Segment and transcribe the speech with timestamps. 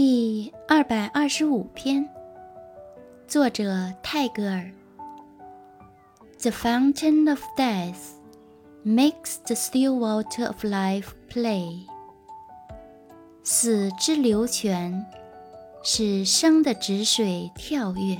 [0.00, 2.08] 第二百二十五篇
[3.26, 4.70] 作者泰戈尔
[6.40, 8.12] the fountain of death
[8.86, 11.84] makes the still water of life play
[13.42, 15.04] 死之流泉
[15.82, 18.16] 使生的止水跳跃